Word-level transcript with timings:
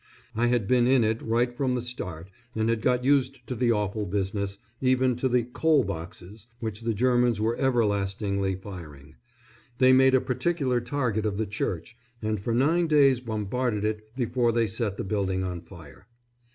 I 0.35 0.47
had 0.47 0.67
been 0.67 0.87
in 0.87 1.03
it 1.03 1.21
right 1.21 1.55
from 1.55 1.75
the 1.75 1.79
start 1.83 2.31
and 2.55 2.69
had 2.71 2.81
got 2.81 3.05
used 3.05 3.45
to 3.45 3.53
the 3.53 3.71
awful 3.71 4.07
business, 4.07 4.57
even 4.81 5.15
to 5.17 5.29
the 5.29 5.43
"coal 5.43 5.83
boxes," 5.83 6.47
which 6.59 6.81
the 6.81 6.95
Germans 6.95 7.39
were 7.39 7.55
everlastingly 7.57 8.55
firing. 8.55 9.17
They 9.77 9.93
made 9.93 10.15
a 10.15 10.19
particular 10.19 10.81
target 10.81 11.27
of 11.27 11.37
the 11.37 11.45
church, 11.45 11.95
and 12.19 12.39
for 12.39 12.55
nine 12.55 12.87
days 12.87 13.19
bombarded 13.19 13.85
it 13.85 14.01
before 14.15 14.51
they 14.51 14.65
set 14.65 14.97
the 14.97 15.03
building 15.03 15.43
on 15.43 15.61
fire. 15.61 16.07